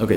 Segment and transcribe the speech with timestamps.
[0.00, 0.12] Ok.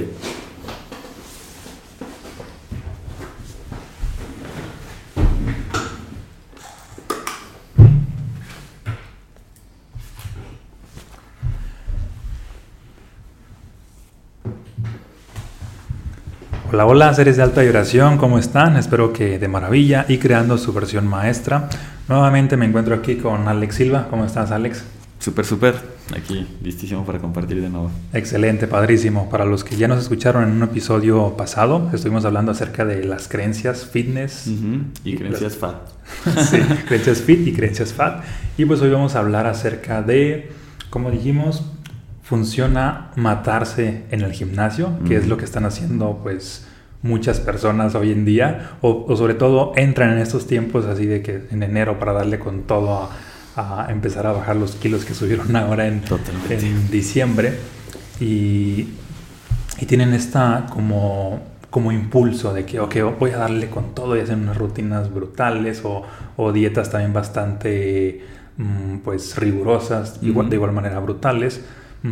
[16.72, 18.78] Hola, hola, seres de alta vibración, ¿cómo están?
[18.78, 21.70] Espero que de maravilla y creando su versión maestra.
[22.08, 24.08] Nuevamente me encuentro aquí con Alex Silva.
[24.10, 24.84] ¿Cómo estás, Alex?
[25.24, 25.76] Súper, súper.
[26.14, 27.90] Aquí, listísimo para compartir de nuevo.
[28.12, 29.30] Excelente, padrísimo.
[29.30, 33.30] Para los que ya nos escucharon en un episodio pasado, estuvimos hablando acerca de las
[33.30, 34.48] creencias fitness.
[35.06, 35.78] Y creencias fat.
[36.50, 36.58] sí,
[36.90, 38.22] creencias fit y creencias fat.
[38.58, 40.52] Y pues hoy vamos a hablar acerca de,
[40.90, 41.72] como dijimos,
[42.22, 46.68] funciona matarse en el gimnasio, que es lo que están haciendo pues
[47.02, 51.48] muchas personas hoy en día, o, sobre todo entran en estos tiempos así de que
[51.50, 53.10] en enero para darle con todo a,
[53.90, 56.02] empezar a bajar los kilos que subieron ahora en,
[56.50, 57.58] en diciembre.
[58.20, 58.88] Y,
[59.80, 64.20] y, tienen esta como, como impulso de que, ok, voy a darle con todo y
[64.20, 66.04] hacer unas rutinas brutales o,
[66.38, 68.24] o dietas también bastante
[68.58, 71.62] mm, pues rigurosas, igual, de igual manera brutales.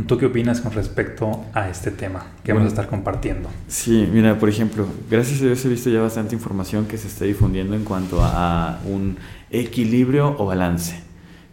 [0.07, 3.49] ¿Tú qué opinas con respecto a este tema que vamos a estar compartiendo?
[3.67, 7.25] Sí, mira, por ejemplo, gracias a Dios he visto ya bastante información que se está
[7.25, 9.17] difundiendo en cuanto a un
[9.49, 11.10] equilibrio o balance.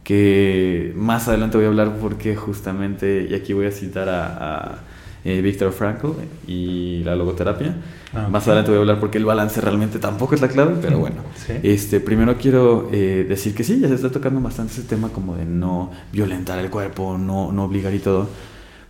[0.08, 4.78] Que más adelante voy a hablar porque justamente, y aquí voy a citar a
[5.24, 6.08] eh, Víctor Frankl
[6.46, 7.76] y la logoterapia.
[8.14, 10.98] Ah, Más adelante voy a hablar porque el balance realmente tampoco es la clave, pero
[10.98, 11.16] bueno.
[11.62, 15.36] Este, primero quiero eh, decir que sí, ya se está tocando bastante ese tema como
[15.36, 18.28] de no violentar el cuerpo, no, no obligar y todo.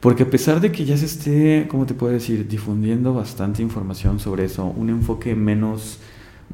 [0.00, 4.20] Porque a pesar de que ya se esté, ¿cómo te puedo decir?, difundiendo bastante información
[4.20, 5.98] sobre eso, un enfoque menos,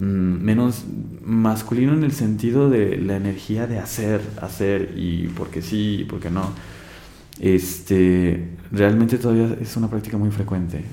[0.00, 0.84] menos
[1.24, 6.30] masculino en el sentido de la energía de hacer, hacer y porque sí y porque
[6.30, 6.52] no
[7.40, 10.84] este, realmente todavía es una práctica muy frecuente.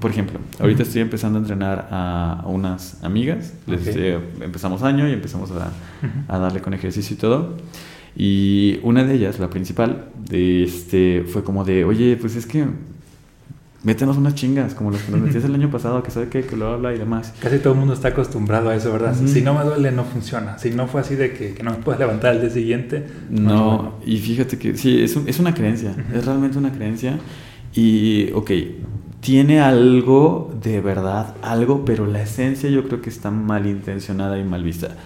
[0.00, 5.50] por ejemplo, ahorita estoy empezando a entrenar a, unas amigas, eh, empezamos año y empezamos
[5.50, 5.70] a,
[6.28, 7.56] a, darle con ejercicio y todo.
[8.16, 12.64] Y una de ellas, la principal, este, fue como de, oye, pues es que
[13.82, 16.56] métenos unas chingas, como los que nos metías el año pasado, que sabe que, que
[16.56, 17.34] lo habla y demás.
[17.40, 19.14] Casi todo el mundo está acostumbrado a eso, ¿verdad?
[19.14, 20.58] Si no me duele, no funciona.
[20.58, 23.06] Si no fue así de que, que no me puedes levantar al día siguiente.
[23.30, 27.18] No, y fíjate que sí, es, es una creencia, es realmente una creencia.
[27.74, 28.50] Y, ok,
[29.20, 34.44] tiene algo de verdad, algo, pero la esencia yo creo que está mal intencionada y
[34.44, 34.96] mal vista.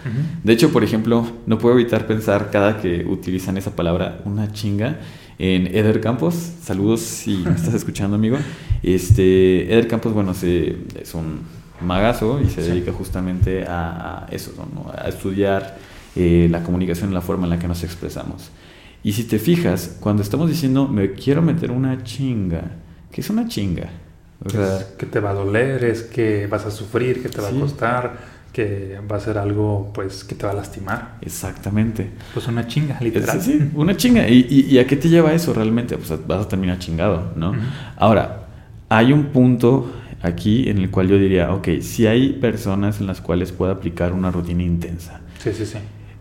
[0.44, 4.98] De hecho, por ejemplo, no puedo evitar pensar cada que utilizan esa palabra, una chinga
[5.42, 6.34] en Eder Campos.
[6.62, 8.38] Saludos si me estás escuchando, amigo.
[8.80, 11.40] Este, Eder Campos, bueno, se, es un
[11.80, 14.52] magazo y se dedica justamente a, eso,
[14.96, 15.78] a estudiar
[16.14, 18.50] eh, la comunicación, la forma en la que nos expresamos.
[19.02, 22.76] Y si te fijas, cuando estamos diciendo me quiero meter una chinga,
[23.10, 23.90] ¿qué es una chinga?
[24.44, 27.48] O sea, que te va a doler, es que vas a sufrir, que te va
[27.48, 28.16] a costar
[28.52, 31.16] que va a ser algo pues que te va a lastimar.
[31.22, 32.10] Exactamente.
[32.34, 33.40] Pues una chinga, literal.
[33.40, 34.28] Sí, sí una chinga.
[34.28, 35.96] ¿Y, y, a qué te lleva eso realmente?
[35.96, 37.54] Pues vas a terminar chingado, ¿no?
[37.96, 38.46] Ahora,
[38.88, 39.90] hay un punto
[40.22, 44.12] aquí en el cual yo diría, ok, si hay personas en las cuales puedo aplicar
[44.12, 45.20] una rutina intensa.
[45.38, 45.78] Sí, sí, sí.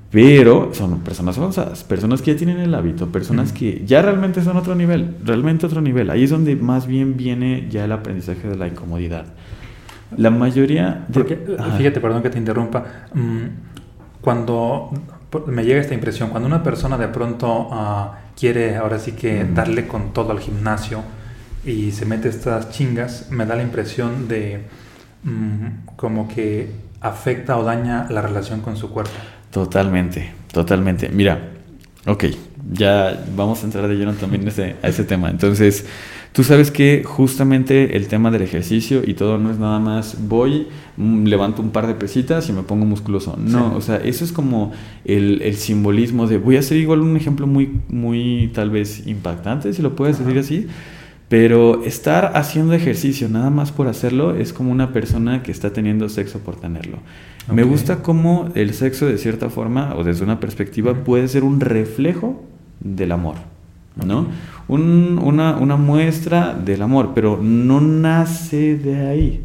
[0.09, 4.57] Pero son personas avanzadas, personas que ya tienen el hábito, personas que ya realmente son
[4.57, 6.09] otro nivel, realmente otro nivel.
[6.09, 9.25] Ahí es donde más bien viene ya el aprendizaje de la incomodidad.
[10.17, 11.05] La mayoría...
[11.13, 11.39] Porque,
[11.77, 12.83] fíjate, perdón que te interrumpa.
[13.13, 13.45] Mm,
[14.21, 14.91] cuando
[15.47, 19.87] me llega esta impresión, cuando una persona de pronto ah, quiere ahora sí que darle
[19.87, 21.03] con todo al gimnasio
[21.65, 24.65] y se mete estas chingas, me da la impresión de
[25.23, 29.11] mm, como que afecta o daña la relación con su cuerpo.
[29.51, 31.09] Totalmente, totalmente.
[31.09, 31.51] Mira,
[32.05, 32.25] ok,
[32.71, 35.29] ya vamos a entrar de lleno también ese, a ese tema.
[35.29, 35.85] Entonces,
[36.33, 40.67] Tú sabes que justamente el tema del ejercicio y todo no es nada más voy,
[40.95, 43.35] mm, levanto un par de pesitas y me pongo musculoso.
[43.37, 44.71] No, o sea, eso es como
[45.03, 49.81] el, simbolismo de voy a hacer igual un ejemplo muy, muy tal vez impactante, si
[49.81, 50.67] lo puedes decir así.
[51.27, 56.07] Pero estar haciendo ejercicio nada más por hacerlo es como una persona que está teniendo
[56.07, 56.99] sexo por tenerlo.
[57.51, 61.59] Me gusta cómo el sexo de cierta forma o desde una perspectiva puede ser un
[61.59, 62.50] reflejo
[62.81, 63.35] del amor.
[63.95, 64.27] ¿no?
[64.67, 69.41] una, muestra del amor, pero no nace de ahí.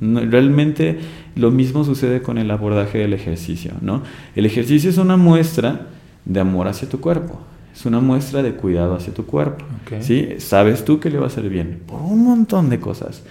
[0.00, 0.98] realmente
[1.34, 4.02] lo mismo sucede con el abordaje del ejercicio, ¿no?
[4.34, 5.88] El ejercicio es una muestra
[6.24, 7.40] de amor hacia tu cuerpo,
[7.74, 9.64] es una muestra de cuidado hacia tu cuerpo,
[10.00, 10.28] ¿sí?
[10.38, 13.22] Sabes tú que le va a hacer bien por un montón de cosas.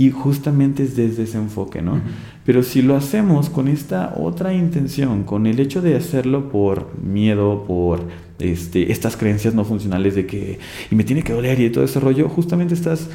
[0.00, 2.00] Y justamente es desde ese enfoque, ¿no?
[2.46, 7.64] Pero si lo hacemos con esta otra intención, con el hecho de hacerlo por miedo,
[7.66, 8.08] por
[8.38, 10.58] este, estas creencias no funcionales de que
[10.90, 13.10] y me tiene que doler y todo ese rollo, justamente estás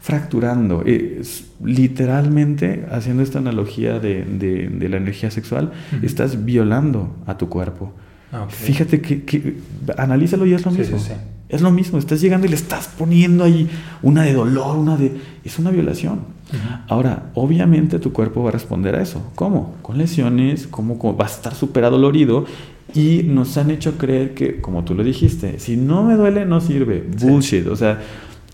[0.00, 7.50] fracturando, es, literalmente haciendo esta analogía de, de, la energía sexual, estás violando a tu
[7.50, 7.92] cuerpo.
[8.32, 9.58] Ah, Fíjate que,
[9.98, 10.98] analízalo y es lo mismo.
[11.52, 13.68] Es lo mismo, estás llegando y le estás poniendo ahí
[14.00, 15.12] una de dolor, una de...
[15.44, 16.20] Es una violación.
[16.88, 19.22] Ahora, obviamente tu cuerpo va a responder a eso.
[19.34, 19.74] ¿Cómo?
[19.82, 22.46] Con lesiones, ¿cómo, va a estar súper adolorido
[22.94, 26.62] y nos han hecho creer que, como tú lo dijiste, si no me duele no
[26.62, 27.06] sirve.
[27.20, 27.66] Bullshit.
[27.66, 28.00] O sea,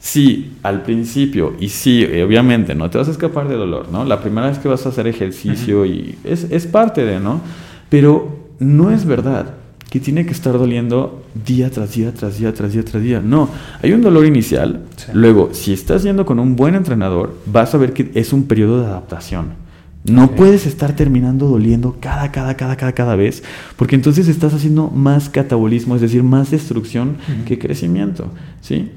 [0.00, 4.04] sí, al principio, y sí, eh, obviamente, no te vas a escapar de dolor, ¿no?
[4.04, 7.42] La primera vez que vas a hacer ejercicio y es, es parte de, ¿no?
[7.90, 9.54] Pero no es verdad
[9.90, 13.20] que tiene que estar doliendo día tras día, tras día, tras día, tras día.
[13.20, 13.48] No,
[13.82, 14.82] hay un dolor inicial.
[15.14, 18.80] Luego, si estás yendo con un buen entrenador, vas a ver que es un periodo
[18.80, 19.68] de adaptación.
[20.04, 23.42] No puedes estar terminando doliendo cada, cada, cada, cada, cada vez,
[23.76, 28.30] porque entonces estás haciendo más catabolismo, es decir, más destrucción que crecimiento,
[28.60, 28.90] ¿sí?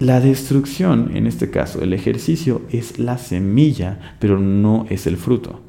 [0.00, 5.60] La destrucción, en este caso, el ejercicio es la semilla, pero no es el fruto.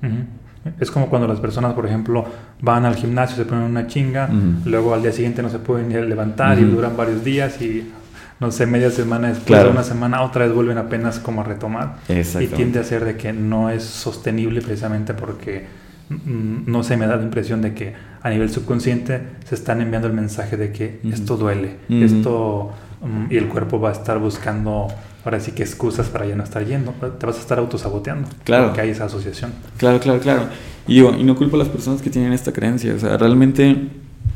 [0.79, 2.25] Es como cuando las personas, por ejemplo,
[2.61, 4.29] van al gimnasio, se ponen una chinga,
[4.65, 7.91] luego al día siguiente no se pueden levantar y duran varios días y
[8.39, 11.97] no sé, media semana después de una semana, otra vez vuelven apenas como a retomar.
[12.09, 15.67] Y tiende a ser de que no es sostenible precisamente porque
[16.09, 20.07] mm, no se me da la impresión de que a nivel subconsciente se están enviando
[20.07, 24.87] el mensaje de que esto duele, esto mm, y el cuerpo va a estar buscando
[25.25, 28.29] ahora sí que excusas para ya no estar yendo, te vas a estar autosaboteando.
[28.43, 28.67] Claro.
[28.67, 29.51] Porque hay esa asociación.
[29.77, 30.43] Claro, claro, claro.
[30.87, 33.75] Y y no culpo a las personas que tienen esta creencia, o sea, realmente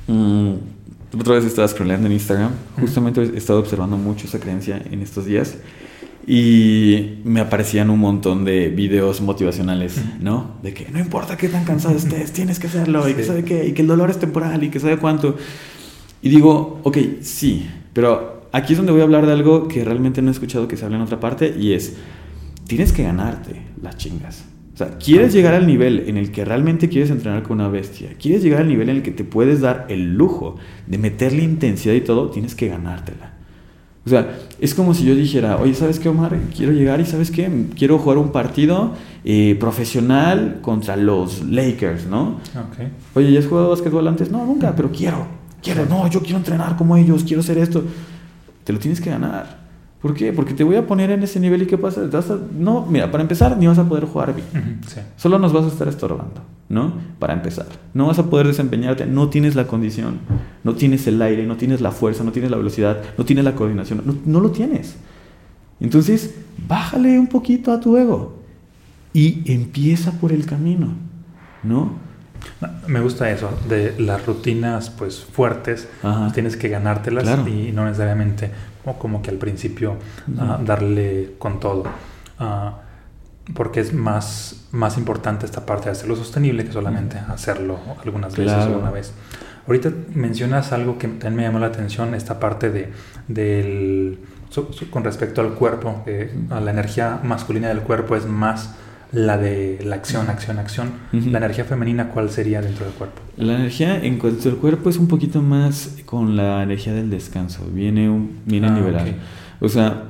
[0.07, 0.53] mm,
[1.19, 2.51] otra vez estaba scrolleando en Instagram.
[2.79, 5.57] Justamente he estado observando mucho esa creencia en estos días.
[6.25, 10.57] Y me aparecían un montón de videos motivacionales, ¿no?
[10.61, 13.65] De que no importa qué tan cansado estés, tienes que hacerlo, y que sabe qué,
[13.65, 15.37] y que el dolor es temporal, y que sabe cuánto.
[16.21, 20.21] Y digo, ok, sí, pero aquí es donde voy a hablar de algo que realmente
[20.21, 21.95] no he escuchado que se hable en otra parte, y es,
[22.67, 24.45] tienes que ganarte las chingas.
[24.73, 28.11] O sea, quieres llegar al nivel en el que realmente quieres entrenar con una bestia,
[28.17, 30.55] quieres llegar al nivel en el que te puedes dar el lujo
[30.87, 33.33] de meterle intensidad y todo, tienes que ganártela.
[34.05, 36.35] O sea, es como si yo dijera, oye, ¿sabes qué, Omar?
[36.55, 37.47] Quiero llegar y ¿sabes qué?
[37.77, 38.93] Quiero jugar un partido
[39.25, 42.37] eh, profesional contra los Lakers, ¿no?
[42.71, 42.87] Okay.
[43.13, 44.31] Oye, ¿ya has jugado básquetbol antes?
[44.31, 45.27] No, nunca, pero quiero,
[45.61, 47.83] quiero, no, yo quiero entrenar como ellos, quiero hacer esto.
[48.69, 49.61] Te lo tienes que ganar.
[49.99, 50.31] ¿Por qué?
[50.31, 52.07] Porque te voy a poner en ese nivel y ¿qué pasa?
[52.55, 54.79] no, mira, para empezar ni vas a poder jugar bien.
[55.17, 56.93] Solo nos vas a estar estorbando, ¿no?
[57.17, 57.65] Para empezar.
[57.95, 60.19] No vas a poder desempeñarte, no tienes la condición,
[60.63, 63.55] no tienes el aire, no tienes la fuerza, no tienes la velocidad, no tienes la
[63.55, 64.97] coordinación, no, no lo tienes.
[65.79, 66.35] Entonces,
[66.67, 68.35] bájale un poquito a tu ego
[69.13, 70.89] y empieza por el camino,
[71.63, 71.93] ¿no?
[72.87, 78.51] Me gusta eso, de las rutinas pues fuertes, pues, tienes que ganártelas y no necesariamente
[78.97, 79.97] como que al principio
[80.39, 81.83] ah, darle con todo.
[82.39, 82.79] Ah,
[83.53, 88.67] porque es más, más importante esta parte de hacerlo sostenible que solamente hacerlo algunas veces
[88.67, 89.13] o una vez.
[89.67, 92.91] Ahorita mencionas algo que también me llamó la atención, esta parte de,
[93.27, 94.19] del,
[94.89, 96.03] con respecto al cuerpo,
[96.49, 98.75] a la energía masculina del cuerpo es más
[99.11, 100.91] la de la acción, acción, acción.
[101.11, 103.21] La energía femenina, ¿cuál sería dentro del cuerpo?
[103.37, 107.65] La energía en cuanto al cuerpo es un poquito más con la energía del descanso,
[107.73, 109.15] viene, un, viene ah, liberal.
[109.59, 110.03] O sea,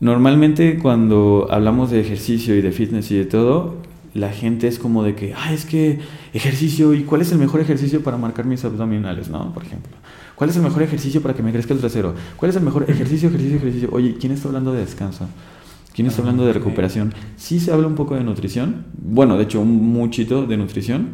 [0.00, 3.76] normalmente cuando hablamos de ejercicio y de fitness y de todo,
[4.12, 6.00] la gente es como de que, ah, es que
[6.34, 9.52] ejercicio, ¿y cuál es el mejor ejercicio para marcar mis abdominales, no?
[9.52, 9.92] Por ejemplo.
[10.34, 12.14] ¿Cuál es el mejor ejercicio para que me crezca el trasero?
[12.36, 13.88] ¿Cuál es el mejor ejercicio, ejercicio, ejercicio?
[13.92, 15.28] Oye, ¿quién está hablando de descanso?
[15.94, 17.14] ¿Quién está hablando de recuperación?
[17.36, 21.10] Sí se habla un poco de nutrición, bueno, de hecho un muchito de nutrición,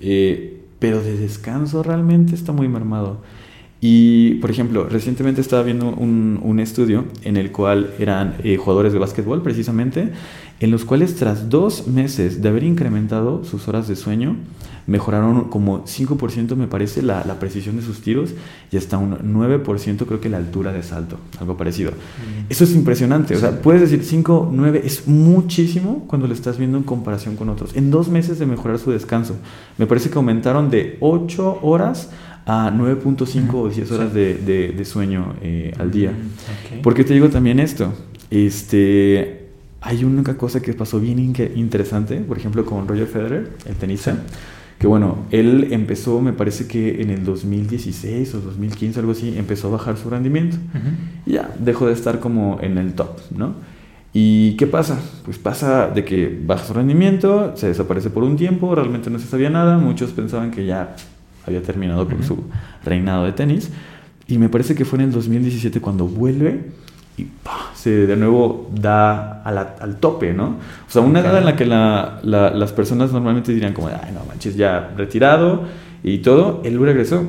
[0.00, 3.22] eh, pero de descanso realmente está muy mermado.
[3.80, 8.92] Y, por ejemplo, recientemente estaba viendo un, un estudio en el cual eran eh, jugadores
[8.92, 10.12] de básquetbol, precisamente,
[10.60, 14.36] en los cuales tras dos meses de haber incrementado sus horas de sueño,
[14.88, 18.30] mejoraron como 5% me parece la, la, precisión de sus tiros
[18.72, 21.90] y hasta un 9% creo que la altura de salto, algo parecido.
[21.92, 22.46] Mm.
[22.48, 26.78] Eso es impresionante, o sea, puedes decir 5, 9 es muchísimo cuando lo estás viendo
[26.78, 27.76] en comparación con otros.
[27.76, 29.36] En dos meses de mejorar su descanso,
[29.76, 32.08] me parece que aumentaron de 8 horas
[32.46, 34.34] a 9.5 o 10 horas de,
[34.74, 36.12] de, sueño eh, al día.
[36.12, 37.92] Mm, ¿Por qué te digo también esto?
[38.30, 39.48] Este,
[39.82, 44.16] hay una cosa que pasó bien interesante, por ejemplo, con Roger Federer, el tenista,
[44.78, 49.68] que bueno, él empezó, me parece que en el 2016 o 2015, algo así, empezó
[49.68, 50.56] a bajar su rendimiento.
[51.26, 53.54] Y ya, dejó de estar como en el top, ¿no?
[54.12, 54.98] ¿Y qué pasa?
[55.24, 59.26] Pues pasa de que baja su rendimiento, se desaparece por un tiempo, realmente no se
[59.26, 60.94] sabía nada, muchos pensaban que ya
[61.44, 62.44] había terminado con su
[62.84, 63.70] reinado de tenis.
[64.28, 66.66] Y me parece que fue en el 2017 cuando vuelve
[67.16, 67.24] y
[67.88, 70.56] se de nuevo da al tope, ¿no?
[70.86, 74.56] O sea, una edad en la que las personas normalmente dirían como, ay, no manches,
[74.56, 75.62] ya retirado
[76.02, 77.24] y todo, él regresó.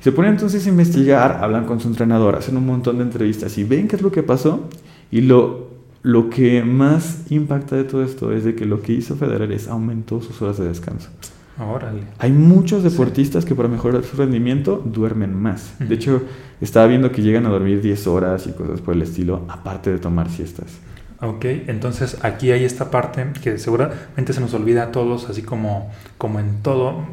[0.00, 3.64] Se pone entonces a investigar, hablan con su entrenador, hacen un montón de entrevistas y
[3.64, 4.68] ven qué es lo que pasó.
[5.12, 5.68] Y lo,
[6.02, 9.68] lo que más impacta de todo esto es de que lo que hizo Federer es
[9.68, 11.10] aumentó sus horas de descanso.
[11.60, 12.02] Órale.
[12.18, 15.74] Hay muchos deportistas que para mejorar su rendimiento duermen más.
[15.78, 16.22] De hecho,
[16.60, 19.98] estaba viendo que llegan a dormir 10 horas y cosas por el estilo, aparte de
[19.98, 20.78] tomar siestas.
[21.22, 25.90] Ok, entonces aquí hay esta parte que seguramente se nos olvida a todos, así como,
[26.16, 27.04] como en todo.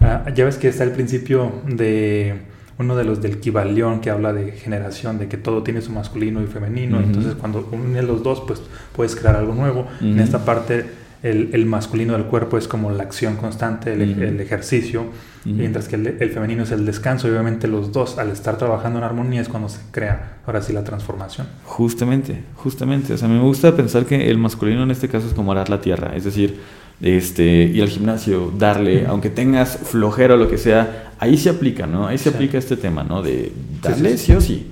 [0.00, 2.40] Ah, ya ves que está el principio de
[2.78, 6.42] uno de los del Kibalión que habla de generación, de que todo tiene su masculino
[6.42, 7.00] y femenino.
[7.00, 8.62] Entonces, cuando unes los dos, pues
[8.96, 9.86] puedes crear algo nuevo.
[10.00, 10.86] En esta parte,
[11.24, 15.06] el, masculino del cuerpo es como la acción constante, el, ejercicio,
[15.44, 17.28] mientras que el, femenino es el descanso.
[17.28, 20.74] Y obviamente, los dos, al estar trabajando en armonía, es cuando se crea ahora sí
[20.74, 21.46] la transformación.
[21.64, 23.14] Justamente, justamente.
[23.14, 25.80] O sea, me gusta pensar que el masculino en este caso es como arar la
[25.80, 26.60] tierra, es decir,
[27.00, 31.86] este, ir al gimnasio, darle, aunque tengas flojera o lo que sea, ahí se aplica,
[31.86, 32.06] ¿no?
[32.06, 33.22] Ahí se aplica este tema, ¿no?
[33.22, 33.50] De
[33.80, 34.66] darle sí, o sí.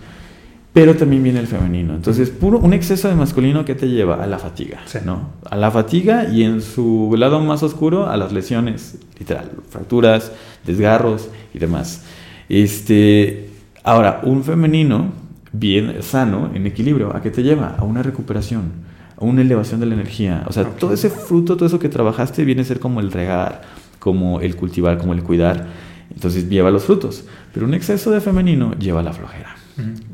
[0.73, 1.95] Pero también viene el femenino.
[1.95, 5.31] Entonces, puro, un exceso de masculino que te lleva a la fatiga, ¿no?
[5.51, 10.33] A la fatiga y en su lado más oscuro a las lesiones, literal, fracturas,
[10.65, 12.05] desgarros y demás.
[12.49, 13.51] Este,
[13.85, 15.13] ahora, un femenino
[15.53, 17.77] bien sano, en equilibrio, ¿a qué te lleva?
[17.79, 20.45] A una recuperación una elevación de la energía.
[20.47, 23.63] O sea, todo ese fruto, todo eso que trabajaste viene a ser como el regar,
[23.99, 25.67] como el cultivar, como el cuidar.
[26.13, 27.25] Entonces lleva los frutos.
[27.55, 29.57] Pero un exceso de femenino lleva a la flojera.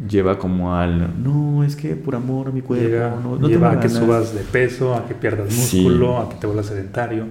[0.09, 3.39] Lleva como al, no, es que por amor a mi cuerpo.
[3.47, 7.27] lleva a que subas de peso, a que pierdas músculo, a que te vuelvas sedentario.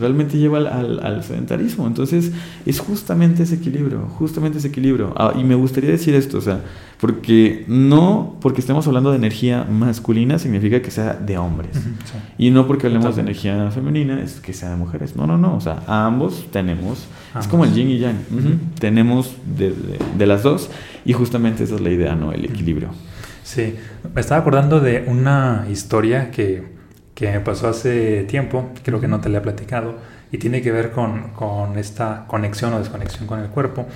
[0.00, 1.86] Realmente lleva al, al, sedentarismo.
[1.86, 2.32] Entonces
[2.64, 5.12] es justamente ese equilibrio, justamente ese equilibrio.
[5.16, 6.62] Ah, y me gustaría decir esto, o sea,
[7.00, 11.76] porque no porque estemos hablando de energía masculina significa que sea de hombres.
[12.38, 15.14] Y no porque hablemos de energía femenina es que sea de mujeres.
[15.14, 15.56] No, no, no.
[15.56, 17.06] O sea, ambos tenemos.
[17.38, 18.16] Es como el yin y yang.
[18.80, 19.74] Tenemos de,
[20.16, 20.70] de, las dos.
[21.04, 22.32] Y justamente esa es la idea, ¿no?
[22.32, 22.90] El equilibrio.
[23.42, 23.76] Sí.
[24.14, 26.62] Me estaba acordando de una historia que,
[27.14, 28.70] que me pasó hace tiempo.
[28.82, 29.96] Creo que no te la he platicado.
[30.30, 33.86] Y tiene que ver con, con esta conexión o desconexión con el cuerpo.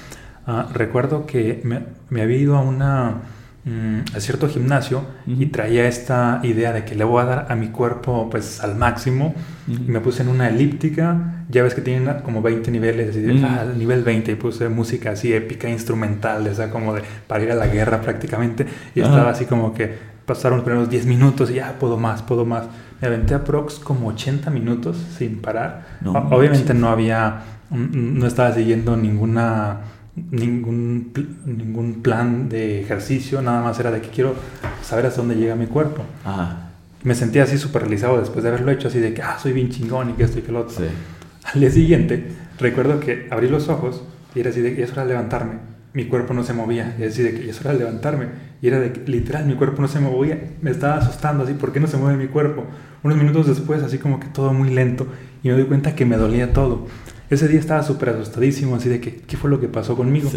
[0.47, 3.23] Ah, recuerdo que me, había ido a una
[3.65, 7.69] a cierto gimnasio y traía esta idea de que le voy a dar a mi
[7.69, 9.35] cuerpo pues al máximo.
[9.69, 11.45] Y me puse en una elíptica.
[11.49, 15.13] Ya ves que tienen como 20 niveles así de, ah, nivel 20 y puse música
[15.13, 18.67] así épica instrumental esa como de para ir a la guerra prácticamente.
[18.97, 22.45] Y estaba así como que pasaron los primeros 10 minutos y ya puedo más puedo
[22.45, 22.65] más.
[23.01, 25.99] Me aventé a prox como 80 minutos sin parar.
[26.05, 29.81] Obviamente no había no estaba siguiendo ninguna
[30.15, 31.13] ningún,
[31.47, 34.35] ningún plan de ejercicio, nada más era de que quiero
[34.83, 36.05] saber hasta dónde llega mi cuerpo.
[37.03, 39.71] Me sentía así súper realizado después de haberlo hecho, así de que, ah, soy bien
[39.71, 40.85] chingón y que esto y que lo otro.
[41.53, 42.29] Al día siguiente,
[42.59, 44.03] recuerdo que abrí los ojos
[44.35, 45.73] y era así de que, es hora de levantarme.
[45.95, 48.27] Mi cuerpo no se movía, y así de que, es hora de levantarme.
[48.63, 50.53] Y era de que, literal, mi cuerpo no se movía.
[50.63, 52.65] Me estaba asustando así, ¿por qué no se mueve mi cuerpo?
[53.03, 55.07] Unos minutos después, así como que todo muy lento,
[55.43, 56.87] y me doy cuenta que me dolía todo.
[57.33, 60.31] Ese día estaba súper asustadísimo, así de que, ¿qué fue lo que pasó conmigo?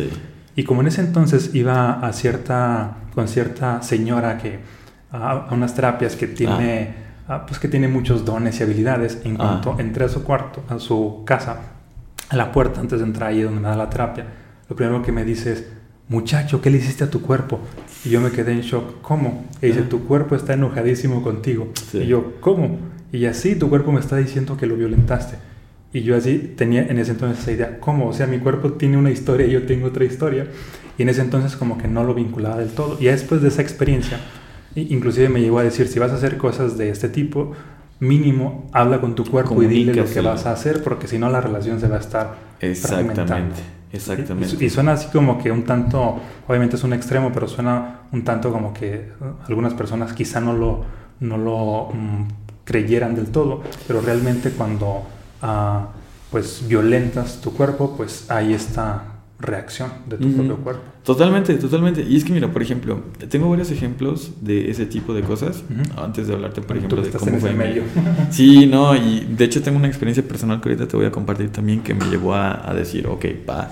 [0.55, 4.59] Y como en ese entonces iba a cierta, con cierta señora que,
[5.11, 6.93] a, unas terapias que tiene,
[7.27, 7.45] ah.
[7.45, 9.37] pues que tiene muchos dones y habilidades, en ah.
[9.39, 11.59] cuanto entré a su cuarto, a su casa,
[12.29, 14.27] a la puerta antes de entrar ahí donde me da la terapia,
[14.69, 15.65] lo primero que me dice es,
[16.07, 17.59] muchacho, ¿qué le hiciste a tu cuerpo?
[18.05, 19.43] Y yo me quedé en shock, ¿cómo?
[19.61, 21.73] Y dice, tu cuerpo está enojadísimo contigo.
[21.91, 22.77] Y yo, ¿cómo?
[23.11, 25.54] Y así tu cuerpo me está diciendo que lo violentaste.
[25.95, 28.09] Y yo así tenía en ese entonces esa idea, ¿cómo?
[28.09, 30.45] O sea, mi cuerpo tiene una historia y yo tengo otra historia.
[30.97, 32.97] Y en ese entonces como que no lo vinculaba del todo.
[32.99, 34.19] Y después de esa experiencia,
[34.75, 37.53] inclusive me llegó a decir, si vas a hacer cosas de este tipo,
[38.01, 41.29] mínimo habla con tu cuerpo y dile lo que vas a hacer, porque si no
[41.29, 43.61] la relación se va a estar Exactamente.
[43.93, 44.65] Exactamente.
[44.65, 48.51] Y, suena así como que un tanto, obviamente es un extremo, pero suena un tanto
[48.51, 49.13] como que
[49.47, 50.83] algunas personas quizá no lo,
[51.21, 52.27] no lo mm,
[52.65, 55.14] creyeran del todo, pero realmente cuando
[56.31, 60.81] pues violentas tu cuerpo, pues hay esta reacción de tu propio cuerpo.
[61.03, 62.01] Totalmente, totalmente.
[62.01, 65.63] Y es que mira, por ejemplo, tengo varios ejemplos de ese tipo de cosas.
[65.97, 67.83] Antes de hablarte, por ejemplo, de cómo fue medio.
[68.31, 71.49] Sí, no, y de hecho tengo una experiencia personal que ahorita te voy a compartir
[71.51, 73.71] también que me llevó a, a decir, ok, pa.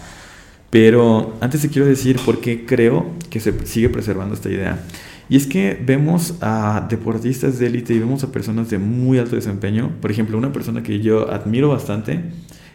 [0.70, 4.80] Pero antes te quiero decir por qué creo que se sigue preservando esta idea.
[5.34, 9.36] Y es que vemos a deportistas de élite y vemos a personas de muy alto
[9.36, 9.90] desempeño.
[10.00, 12.20] Por ejemplo, una persona que yo admiro bastante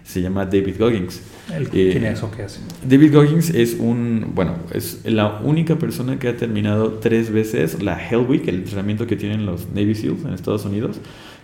[0.02, 1.22] se llama David Goggins.
[1.54, 2.58] ¿El, ¿Quién es o qué hace?
[2.84, 7.96] David Goggins es un, bueno, es la única persona que ha terminado tres veces la
[7.96, 10.96] Hell Week, el entrenamiento que tienen los Navy SEALs en Estados Unidos.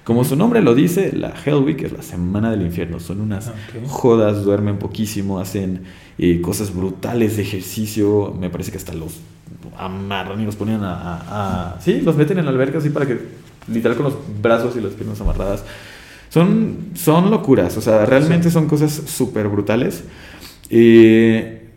[0.02, 2.98] Como su nombre lo dice, la Hell Week es la semana del infierno.
[2.98, 3.52] Son unas
[3.86, 5.82] jodas, duermen poquísimo, hacen
[6.18, 8.34] eh, cosas brutales de ejercicio.
[8.36, 9.20] Me parece que hasta los
[9.76, 13.18] amarran y los ponen a, Sí, los meten en la alberca así para que,
[13.68, 15.64] literal, con los brazos y las piernas amarradas.
[16.28, 20.04] Son, son locuras, o sea, realmente son cosas súper brutales.
[20.70, 21.68] Eh,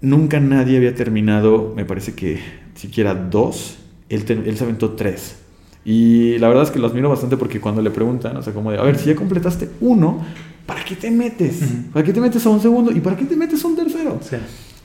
[0.00, 2.40] nunca nadie había terminado, me parece que
[2.74, 3.78] siquiera dos.
[4.08, 5.36] Él, él se aventó tres.
[5.84, 8.72] Y la verdad es que lo admiro bastante porque cuando le preguntan, o sea, como
[8.72, 10.20] de, a ver, si ya completaste uno,
[10.66, 11.62] ¿para qué te metes?
[11.92, 12.90] ¿Para qué te metes a un segundo?
[12.90, 14.18] ¿Y para qué te metes a un tercero?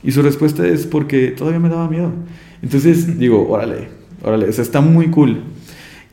[0.04, 2.12] Y su respuesta es porque todavía me daba miedo.
[2.62, 3.88] Entonces digo, órale,
[4.22, 5.42] órale, o sea, está muy cool.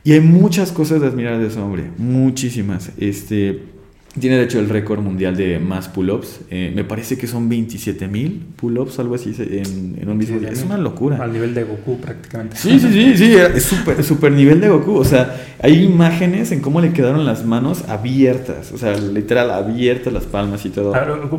[0.02, 2.92] Y hay muchas cosas de admirar de ese hombre, muchísimas.
[2.98, 3.62] Este,
[4.18, 6.40] tiene de hecho el récord mundial de más pull-ups.
[6.50, 10.50] Eh, me parece que son 27 mil pull-ups, algo así, en, un mismo día.
[10.50, 11.22] Es una locura.
[11.22, 12.56] Al nivel de Goku prácticamente.
[12.56, 14.96] Sí, sí, sí, sí, es súper super nivel de Goku.
[14.96, 18.72] O sea, hay imágenes en cómo le quedaron las manos abiertas.
[18.72, 20.92] O sea, literal, abiertas las palmas y todo.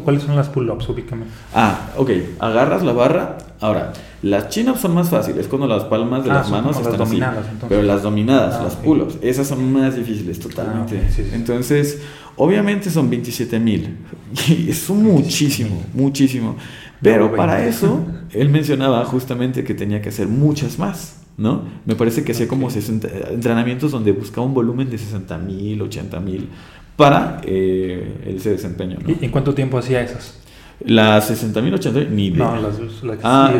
[0.03, 1.25] ¿Cuáles son las pull-ups, ubícame?
[1.53, 2.09] Ah, ok.
[2.39, 3.37] Agarras la barra.
[3.59, 6.99] Ahora, las chin-ups son más fáciles, cuando las palmas de ah, las manos están las
[6.99, 7.65] dominadas, así.
[7.69, 10.99] Pero las dominadas, ah, las pull-ups, esas son más difíciles totalmente.
[10.99, 12.01] Ah, Entonces
[12.43, 13.97] Obviamente son 27 mil.
[14.67, 16.55] Es muchísimo, muchísimo.
[16.99, 21.21] Pero para eso, él mencionaba justamente que tenía que hacer muchas más.
[21.37, 21.61] ¿no?
[21.85, 26.19] Me parece que hacía como 60 entrenamientos donde buscaba un volumen de 60 mil, 80
[26.19, 26.49] mil
[26.95, 28.97] para eh, ese desempeño.
[29.03, 29.11] ¿no?
[29.11, 30.39] ¿Y en cuánto tiempo hacía esas?
[30.83, 32.55] Las 60 mil, 80 mil, ni idea.
[32.55, 33.53] No, las, las, ah,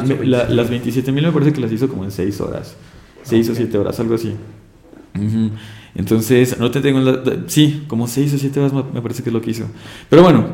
[0.50, 2.76] las 27 mil me parece que las hizo como en 6 horas.
[3.22, 4.34] 6 o 7 horas, algo así.
[5.96, 9.34] Entonces, no te tengo la, Sí, como 6 o 7 horas me parece que es
[9.34, 9.66] lo que hizo.
[10.10, 10.46] Pero bueno,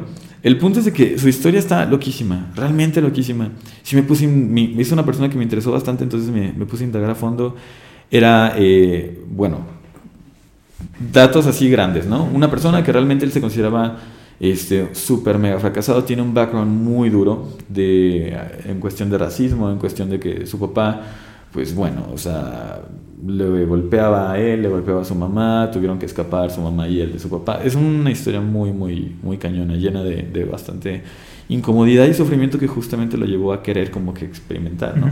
[0.44, 3.52] el punto es de que su historia está loquísima, realmente loquísima.
[3.84, 6.88] Si me puse, me, hizo una persona que me interesó bastante, entonces me, puse a
[6.88, 7.56] indagar a fondo.
[8.10, 9.60] Era, eh, bueno,
[11.12, 12.24] datos así grandes, ¿no?
[12.24, 13.98] Una persona que realmente él se consideraba
[14.40, 19.80] este súper mega fracasado, tiene un background muy duro de, en cuestión de racismo, en
[19.80, 21.02] cuestión de que su papá,
[21.52, 22.82] pues bueno, o sea,
[23.26, 27.02] le golpeaba a él, le golpeaba a su mamá, tuvieron que escapar su mamá y
[27.02, 27.62] él de su papá.
[27.64, 31.04] Es una historia muy, muy, muy cañona, llena de, bastante
[31.50, 35.10] incomodidad y sufrimiento que justamente lo llevó a querer como que experimentar, ¿no?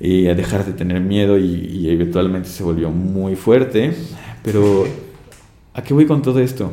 [0.00, 3.94] Y a dejar de tener miedo y, eventualmente se volvió muy fuerte.
[4.42, 4.84] Pero,
[5.74, 6.72] ¿a qué voy con todo esto?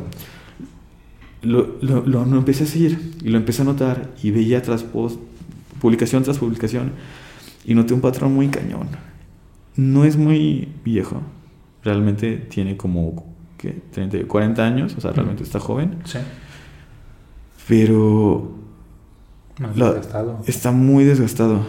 [1.42, 5.18] Lo, lo, lo, empecé a seguir y lo empecé a notar y veía tras post,
[5.80, 6.90] publicación tras publicación
[7.64, 8.88] y noté un patrón muy cañón
[9.80, 11.22] no es muy viejo.
[11.82, 13.80] Realmente tiene como ¿qué?
[13.92, 15.98] 30, 40 años, o sea, realmente está joven.
[16.04, 16.18] Sí.
[17.66, 18.52] Pero
[19.58, 20.40] desgastado.
[20.46, 21.60] está muy desgastado.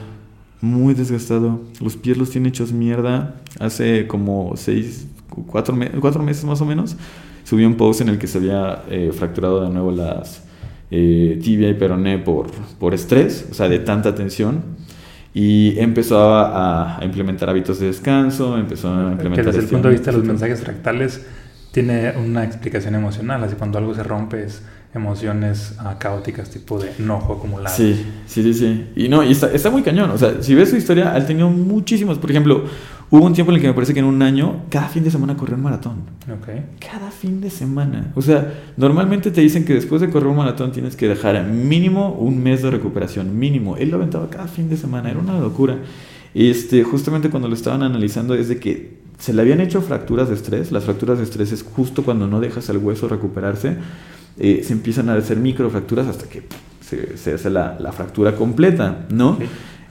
[0.60, 1.62] Muy desgastado.
[1.80, 3.36] Los pies los tiene hechos mierda.
[3.60, 5.08] Hace como 6,
[5.48, 5.74] 4,
[6.22, 6.98] meses más o menos.
[7.46, 10.44] Subió un post en el que se había eh, fracturado de nuevo las
[10.92, 14.81] eh, tibia y peroné por, por estrés, o sea, de tanta tensión
[15.34, 19.46] y empezó a, implementar hábitos de descanso, empezó a implementar...
[19.46, 21.26] Que desde el punto de vista de los mensajes fractales
[21.72, 24.62] tiene una explicación emocional, así cuando algo se rompe es
[24.94, 27.74] emociones ah, caóticas tipo de enojo acumulado.
[27.74, 28.90] Sí, sí, sí, sí.
[28.96, 31.50] Y no, y está, está muy cañón, o sea, si ves su historia, ha tenido
[31.50, 32.66] muchísimos, por ejemplo,
[33.12, 35.12] Hubo un tiempo en el que me parece que en un año, cada fin de
[35.12, 35.98] semana corrió un maratón.
[36.42, 36.64] Okay.
[36.80, 38.14] Cada fin de semana.
[38.16, 42.14] O sea, normalmente te dicen que después de correr un maratón tienes que dejar mínimo
[42.14, 43.76] un mes de recuperación, mínimo.
[43.76, 45.80] Él lo aventaba cada fin de semana, era una locura.
[46.34, 50.36] Este, justamente cuando lo estaban analizando es de que se le habían hecho fracturas de
[50.36, 50.72] estrés.
[50.72, 53.76] Las fracturas de estrés es justo cuando no dejas al hueso recuperarse.
[54.40, 56.44] Eh, se empiezan a hacer microfracturas hasta que
[56.80, 59.38] se, hace la, la, fractura completa, ¿no?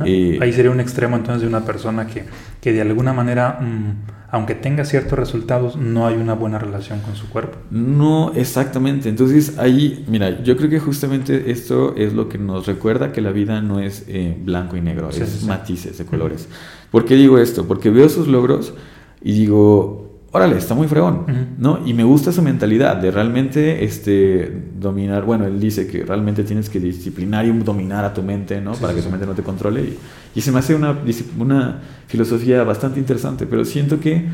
[0.01, 2.25] Ahí sería un extremo entonces de una persona que,
[2.61, 7.17] que de alguna manera, mm, aunque tenga ciertos resultados, no hay una buena relación con
[7.17, 7.59] su cuerpo.
[7.71, 9.09] No, exactamente.
[9.09, 13.31] Entonces ahí, mira, yo creo que justamente esto es lo que nos recuerda que la
[13.31, 16.49] vida no es eh, blanco y negro, es matices de colores.
[16.91, 17.67] ¿Por qué digo esto?
[17.67, 18.75] Porque veo sus logros
[19.23, 21.25] y digo, órale, está muy fregón,
[21.59, 21.81] ¿no?
[21.85, 26.71] Y me gusta su mentalidad de realmente este, dominar, bueno, él dice que realmente tienes
[26.71, 28.73] que disciplinar y dominar a tu mente, ¿no?
[28.73, 29.83] Para que tu mente no te controle.
[29.83, 29.99] Y,
[30.37, 30.97] y, se me hace una,
[31.39, 34.27] una filosofía bastante interesante, pero siento que,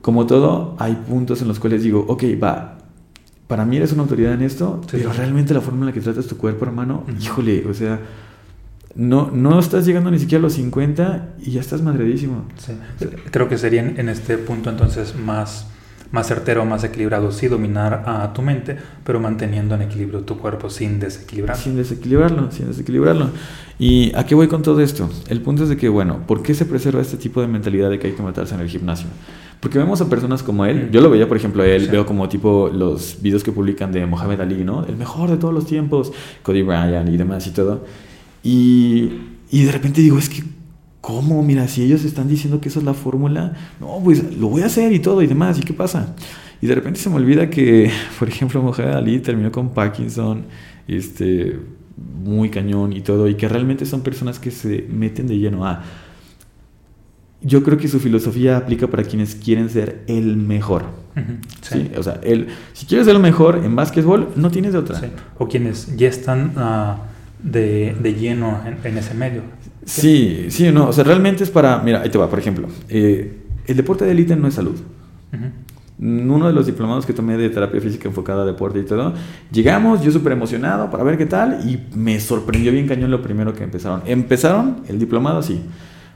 [0.00, 2.78] como todo, hay puntos en los cuales digo, ok, va,
[3.46, 6.26] para mí eres una autoridad en esto, pero realmente la forma en la que tratas
[6.26, 8.00] tu cuerpo, hermano, híjole, o sea
[8.94, 12.44] no, no estás llegando ni siquiera a los 50 y ya estás madredísimo.
[13.30, 15.66] Creo que sería en, este punto entonces más
[16.10, 20.68] más certero, más equilibrado, sí dominar a tu mente, pero manteniendo en equilibrio tu cuerpo
[20.68, 21.62] sin desequilibrarlo.
[21.62, 23.30] Sin desequilibrarlo, sin desequilibrarlo.
[23.78, 25.08] ¿Y a qué voy con todo esto?
[25.28, 27.98] El punto es de que, bueno, ¿por qué se preserva este tipo de mentalidad de
[27.98, 29.06] que hay que matarse en el gimnasio?
[29.58, 32.28] Porque vemos a personas como él, yo lo veía, por ejemplo, a él, veo como
[32.28, 34.84] tipo los videos que publican de Mohamed Ali, ¿no?
[34.84, 37.86] El mejor de todos los tiempos, Cody Bryant y demás y todo.
[38.42, 39.10] Y,
[39.50, 40.42] y de repente digo, es que
[41.02, 41.42] ¿Cómo?
[41.42, 44.66] Mira, si ellos están diciendo que esa es la fórmula, no, pues lo voy a
[44.66, 46.14] hacer y todo y demás, ¿y qué pasa?
[46.60, 50.44] Y de repente se me olvida que, por ejemplo, Mohamed Ali terminó con Parkinson,
[50.86, 51.58] este,
[52.24, 55.82] muy cañón y todo, y que realmente son personas que se meten de lleno a...
[57.40, 60.84] Yo creo que su filosofía aplica para quienes quieren ser el mejor.
[61.62, 61.90] sí.
[61.98, 65.00] O sea, el, si quieres ser el mejor en básquetbol, no tienes de otra.
[65.36, 67.11] O quienes ya están uh,
[67.42, 69.42] de, de, lleno en, en ese medio.
[69.84, 73.38] Sí, sí, no, o sea, realmente es para, mira, ahí te va, por ejemplo, eh,
[73.66, 74.80] el deporte de élite no es salud.
[75.98, 79.14] Uno de los diplomados que tomé de terapia física enfocada a deporte y todo,
[79.52, 83.54] llegamos, yo súper emocionado para ver qué tal, y me sorprendió bien cañón lo primero
[83.54, 84.02] que empezaron.
[84.06, 85.62] Empezaron el diplomado así.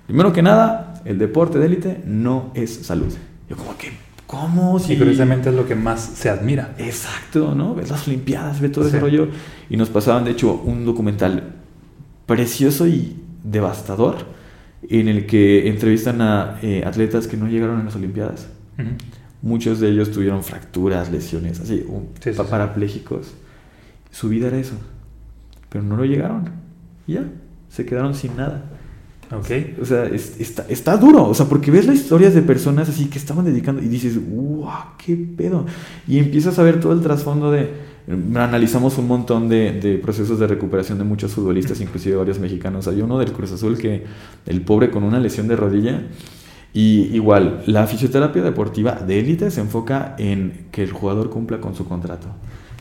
[0.06, 3.12] Primero que nada, el deporte de élite no es salud.
[3.48, 3.92] Yo como que,
[4.26, 4.78] ¿cómo?
[4.78, 4.94] Si...
[4.94, 6.74] Y precisamente es lo que más se admira.
[6.78, 7.74] Exacto, ¿no?
[7.74, 9.28] Ves las Olimpiadas, ves todo ese rollo.
[9.70, 11.54] Y nos pasaban, de hecho, un documental
[12.26, 14.16] precioso y devastador
[14.88, 18.48] en el que entrevistan a eh, atletas que no llegaron a las Olimpiadas.
[19.42, 22.08] Muchos de ellos tuvieron fracturas, lesiones, así, un,
[22.48, 23.34] parapléjicos.
[24.10, 24.74] Su vida era eso.
[25.68, 26.50] Pero no lo llegaron.
[27.06, 27.24] Y ya,
[27.68, 28.64] se quedaron sin nada.
[29.30, 29.76] Okay.
[29.82, 33.18] O sea, está, está, duro, o sea, porque ves las historias de personas así que
[33.18, 34.70] estaban dedicando y dices, ¡wow!
[35.04, 35.66] ¡Qué pedo!
[36.06, 37.70] Y empiezas a ver todo el trasfondo de,
[38.08, 42.86] analizamos un montón de, procesos de recuperación de muchos futbolistas, inclusive varios mexicanos.
[42.86, 44.04] Hay uno del Cruz Azul que
[44.46, 46.02] el pobre con una lesión de rodilla.
[46.72, 51.74] Y igual, la fisioterapia deportiva de élite se enfoca en que el jugador cumpla con
[51.74, 52.28] su contrato.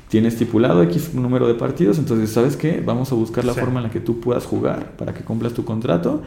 [0.09, 2.81] Tiene estipulado X número de partidos, entonces, ¿sabes qué?
[2.85, 5.65] Vamos a buscar la forma en la que tú puedas jugar para que cumplas tu
[5.65, 6.21] contrato.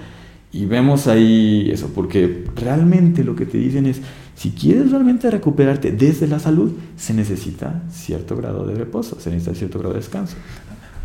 [0.51, 4.01] Y vemos ahí eso, porque realmente lo que te dicen es,
[4.35, 9.55] si quieres realmente recuperarte desde la salud, se necesita cierto grado de reposo, se necesita
[9.55, 10.37] cierto grado de descanso.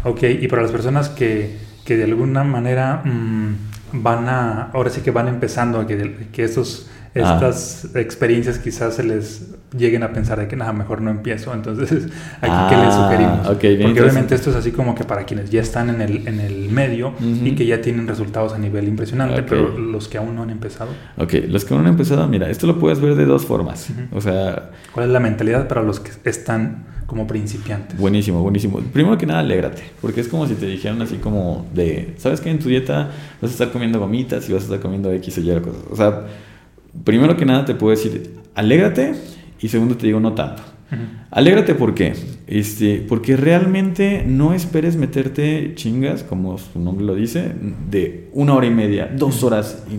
[0.06, 5.02] Ok, y para las personas que, que de alguna manera mmm, van a, ahora sí
[5.02, 7.34] que van empezando a que, que estos Ah.
[7.36, 11.54] estas experiencias quizás se les lleguen a pensar de que nada, mejor no empiezo.
[11.54, 11.90] Entonces,
[12.42, 13.48] aquí que les ah, sugerimos.
[13.48, 16.70] Porque obviamente esto es así como que para quienes ya están en el, en el
[16.70, 20.50] medio y que ya tienen resultados a nivel impresionante, pero los que aún no han
[20.50, 20.92] empezado.
[21.18, 23.90] Ok, los que aún no han empezado, mira, esto lo puedes ver de dos formas.
[24.12, 24.72] O sea...
[24.92, 28.00] ¿Cuál es la mentalidad para los que están como principiantes?
[28.00, 28.80] Buenísimo, buenísimo.
[28.92, 32.50] Primero que nada, alégrate, porque es como si te dijeran así como de, ¿sabes que
[32.50, 35.42] en tu dieta vas a estar comiendo gomitas y vas a estar comiendo X o
[35.42, 35.82] Y cosas?
[35.92, 36.24] O sea
[37.04, 39.16] primero que nada te puedo decir, alégrate
[39.60, 40.64] y segundo te digo, no tanto.
[41.32, 42.14] Alégrate ¿por qué?
[42.46, 47.52] Este, porque realmente no esperes meterte chingas, como su nombre lo dice,
[47.90, 49.84] de una hora y media, dos horas.
[49.90, 49.98] Y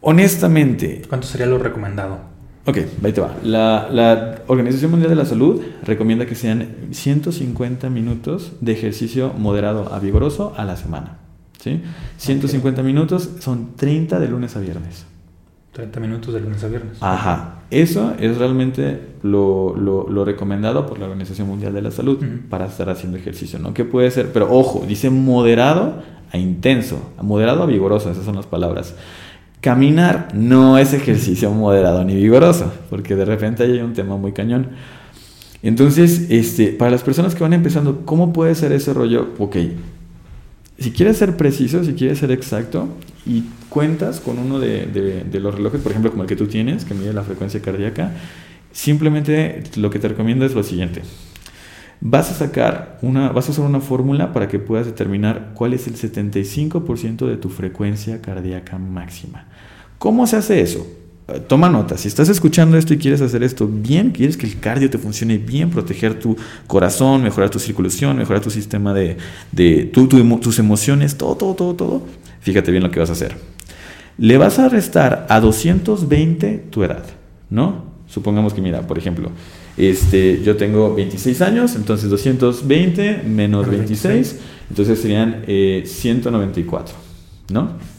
[0.00, 1.02] Honestamente.
[1.08, 2.18] ¿Cuánto sería lo recomendado?
[2.66, 3.36] Ok, ahí te va.
[3.42, 9.92] La, la, Organización Mundial de la Salud recomienda que sean 150 minutos de ejercicio moderado
[9.94, 11.18] a vigoroso a la semana.
[11.64, 11.82] ¿Sí?
[12.18, 15.06] 150 minutos son 30 de lunes a viernes.
[15.72, 16.98] 30 minutos de lunes a viernes.
[17.00, 17.62] Ajá.
[17.70, 22.88] Eso es realmente lo, lo, recomendado por la Organización Mundial de la Salud para estar
[22.90, 23.74] haciendo ejercicio, ¿no?
[23.74, 28.46] Que puede ser, pero ojo, dice moderado a intenso, moderado a vigoroso, esas son las
[28.46, 28.94] palabras.
[29.60, 34.68] Caminar no es ejercicio moderado ni vigoroso, porque de repente hay un tema muy cañón.
[35.62, 39.30] Entonces, este, para las personas que van empezando, ¿cómo puede ser ese rollo?
[39.38, 39.56] Ok,
[40.78, 42.88] si quieres ser preciso, si quieres ser exacto
[43.26, 46.94] y cuentas con uno de, los relojes, por ejemplo, como el que tú tienes, que
[46.94, 48.12] mide la frecuencia cardíaca,
[48.72, 51.02] simplemente lo que te recomiendo es lo siguiente.
[52.00, 55.86] Vas a sacar una, vas a usar una fórmula para que puedas determinar cuál es
[55.86, 59.46] el 75% de tu frecuencia cardíaca máxima.
[59.98, 60.86] ¿Cómo se hace eso?
[61.48, 64.90] Toma nota, si estás escuchando esto y quieres hacer esto bien, quieres que el cardio
[64.90, 69.16] te funcione bien, proteger tu corazón, mejorar tu circulación, mejorar tu sistema de,
[69.50, 72.02] de tus emociones, todo, todo, todo, todo,
[72.40, 73.36] fíjate bien lo que vas a hacer.
[74.18, 77.04] Le vas a restar a 220 tu edad,
[77.48, 77.94] ¿no?
[78.06, 79.30] Supongamos que, mira, por ejemplo,
[79.76, 87.93] este, yo tengo 26 años, entonces 220 menos 26, entonces serían 194, eh, ¿no?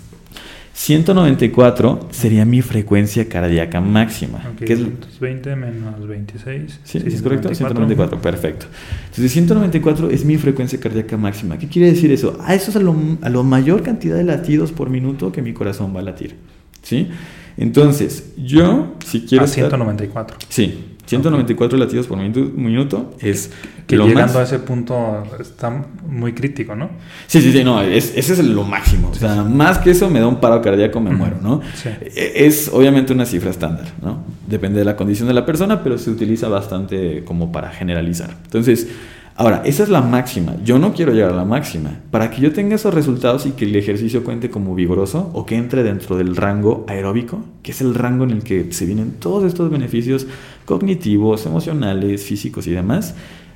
[0.75, 4.43] 194 sería mi frecuencia cardíaca máxima.
[4.55, 6.79] Okay, es 20 menos 26.
[6.83, 7.55] Sí, ¿es correcto?
[7.55, 8.65] 194, perfecto.
[9.05, 11.57] Entonces 194 es mi frecuencia cardíaca máxima.
[11.57, 12.37] ¿Qué quiere decir eso?
[12.41, 15.53] Ah, eso es a lo, a lo mayor cantidad de latidos por minuto que mi
[15.53, 16.35] corazón va a latir.
[16.81, 17.07] ¿Sí?
[17.55, 19.45] Entonces, yo, si quiero...
[19.45, 20.37] A 194.
[20.49, 23.51] sí, 194 latidos por minuto, minuto es
[23.87, 26.89] Que lo llegando más- a ese punto está muy crítico, ¿no?
[27.27, 29.09] Sí, sí, sí, no, es- ese es lo máximo.
[29.09, 31.61] O sea, más que eso me da un paro cardíaco, me muero, ¿no?
[31.75, 31.89] Sí.
[32.15, 34.23] E- Es obviamente una cifra estándar, ¿no?
[34.47, 38.31] Depende de la condición de la persona, pero se utiliza bastante como para generalizar.
[38.45, 38.87] Entonces,
[39.35, 40.55] ahora, esa es la máxima.
[40.63, 41.99] Yo no quiero llegar a la máxima.
[42.11, 45.55] Para que yo tenga esos resultados y que el ejercicio cuente como vigoroso o que
[45.55, 49.43] entre dentro del rango aeróbico, que es el rango en el que se vienen todos
[49.43, 50.27] estos beneficios
[50.65, 53.15] cognitivos, emocionales, físicos y demás,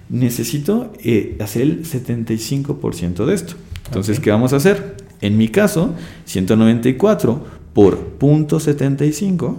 [0.10, 3.56] necesito eh, hacer el 75% de esto.
[3.86, 4.20] Entonces.
[4.20, 4.98] ¿qué vamos a hacer?
[5.22, 5.94] En mi caso,
[6.26, 9.58] 194 por punto 75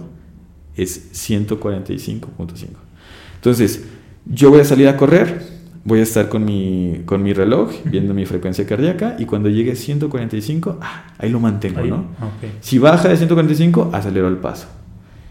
[0.75, 2.67] es 145.5.
[3.35, 3.83] Entonces,
[4.25, 8.13] yo voy a salir a correr, voy a estar con mi, con mi reloj, viendo
[8.13, 12.05] mi frecuencia cardíaca, y cuando llegue a 145, ah, ahí lo mantengo, Ahí, ¿no?
[12.59, 14.67] Si baja de 145, acelero el paso.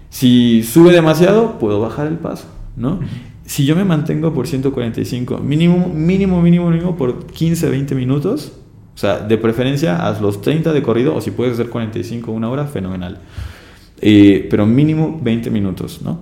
[0.08, 3.00] Si sube demasiado, puedo bajar el paso, ¿no?
[3.44, 8.52] Si yo me mantengo por 145, mínimo, mínimo, mínimo, mínimo por 15, 20 minutos,
[8.94, 12.50] o sea, de preferencia haz los 30 de corrido, o si puedes hacer 45, una
[12.50, 13.18] hora, fenomenal.
[14.00, 16.20] Eh, pero mínimo 20 minutos, ¿no?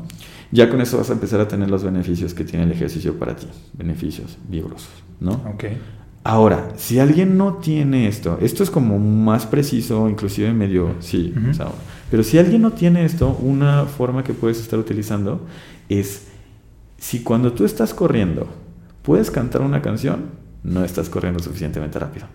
[0.50, 3.36] Ya con eso vas a empezar a tener los beneficios que tiene el ejercicio para
[3.36, 5.32] ti, beneficios vigorosos, ¿no?
[5.52, 5.64] Ok.
[6.24, 11.54] Ahora, si alguien no tiene esto, esto es como más preciso, inclusive medio, sí, o
[11.54, 11.68] sea,
[12.10, 15.46] pero si alguien no tiene esto, una forma que puedes estar utilizando
[15.88, 16.26] es,
[16.98, 18.46] si cuando tú estás corriendo
[19.02, 20.26] puedes cantar una canción,
[20.62, 22.26] no estás corriendo suficientemente rápido.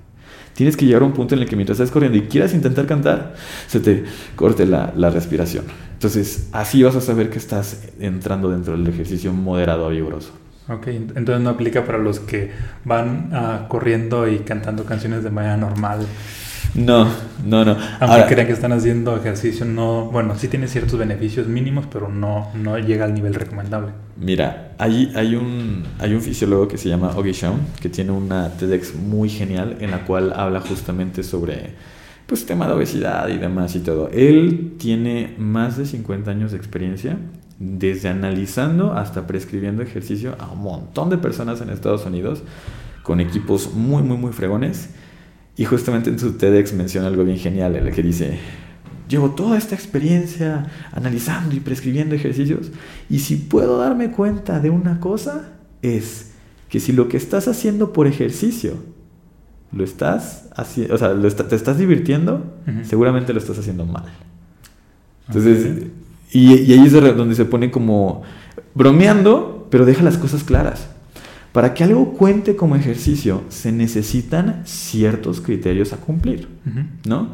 [0.54, 2.86] Tienes que llegar a un punto en el que mientras estás corriendo y quieras intentar
[2.86, 3.36] cantar,
[3.68, 4.04] se te
[4.36, 5.66] corte la, la respiración.
[5.94, 10.32] Entonces, así vas a saber que estás entrando dentro del ejercicio moderado a vigoroso.
[10.70, 12.52] Ok, entonces no aplica para los que
[12.86, 16.06] van ah, corriendo y cantando canciones de manera normal.
[16.76, 17.08] No,
[17.46, 17.72] no, no.
[17.72, 22.10] Aunque Ahora, crean que están haciendo ejercicio, no, bueno, sí tiene ciertos beneficios mínimos, pero
[22.10, 23.92] no, no llega al nivel recomendable.
[24.18, 28.50] Mira, hay, hay, un, hay un fisiólogo que se llama Ogi Shawn, que tiene una
[28.50, 31.76] TEDx muy genial en la cual habla justamente sobre
[32.26, 34.10] pues tema de obesidad y demás y todo.
[34.12, 37.18] Él tiene más de 50 años de experiencia
[37.60, 42.42] desde analizando hasta prescribiendo ejercicio a un montón de personas en Estados Unidos
[43.04, 44.90] con equipos muy, muy, muy fregones.
[45.58, 48.40] Y justamente en su TEDx menciona algo bien genial, en el que dice,
[49.08, 52.72] llevo toda esta experiencia analizando y prescribiendo ejercicios
[53.10, 55.50] y si puedo darme cuenta de una cosa
[55.84, 56.32] es
[56.70, 58.78] que si lo que estás haciendo por ejercicio
[59.72, 64.06] lo estás haciendo, o sea, lo está- te estás divirtiendo, seguramente lo estás haciendo mal.
[65.28, 65.84] Entonces,
[66.32, 68.24] y, y ahí es de- donde se pone como
[68.74, 70.90] bromeando, pero deja las cosas claras.
[71.54, 76.48] Para que algo cuente como ejercicio, se necesitan ciertos criterios a cumplir.
[77.08, 77.30] ¿no?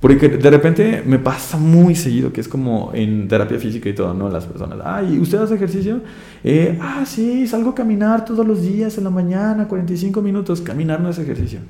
[0.00, 4.14] Porque de repente me pasa muy seguido que es como en terapia física y todo,
[4.14, 4.28] ¿no?
[4.30, 6.00] Las personas, ay, ¿usted hace ejercicio?
[6.44, 10.60] Eh, ah, sí, salgo a caminar todos los días en la mañana, 45 minutos.
[10.60, 11.60] Caminar no es ejercicio.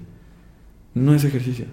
[0.94, 1.64] No es ejercicio.